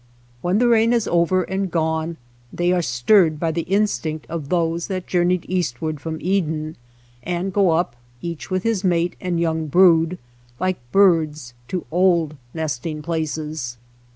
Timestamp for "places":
13.03-13.77